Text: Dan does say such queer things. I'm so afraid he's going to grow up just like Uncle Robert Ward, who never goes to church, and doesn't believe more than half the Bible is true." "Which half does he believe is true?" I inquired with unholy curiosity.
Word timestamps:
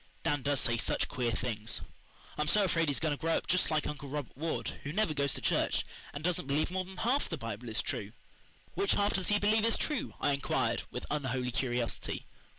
Dan 0.23 0.41
does 0.41 0.61
say 0.61 0.77
such 0.77 1.07
queer 1.07 1.29
things. 1.31 1.81
I'm 2.35 2.47
so 2.47 2.63
afraid 2.63 2.87
he's 2.89 2.99
going 2.99 3.15
to 3.15 3.21
grow 3.21 3.33
up 3.37 3.45
just 3.45 3.69
like 3.69 3.85
Uncle 3.85 4.09
Robert 4.09 4.35
Ward, 4.35 4.79
who 4.83 4.91
never 4.91 5.13
goes 5.13 5.35
to 5.35 5.41
church, 5.41 5.85
and 6.11 6.23
doesn't 6.23 6.47
believe 6.47 6.71
more 6.71 6.83
than 6.83 6.97
half 6.97 7.29
the 7.29 7.37
Bible 7.37 7.69
is 7.69 7.83
true." 7.83 8.11
"Which 8.73 8.93
half 8.93 9.13
does 9.13 9.27
he 9.27 9.37
believe 9.37 9.63
is 9.63 9.77
true?" 9.77 10.15
I 10.19 10.31
inquired 10.31 10.81
with 10.89 11.05
unholy 11.11 11.51
curiosity. 11.51 12.25